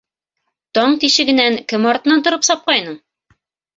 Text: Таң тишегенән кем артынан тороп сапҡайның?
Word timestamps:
Таң 0.77 0.95
тишегенән 1.03 1.59
кем 1.73 1.85
артынан 1.93 2.25
тороп 2.29 2.49
сапҡайның? 2.51 2.99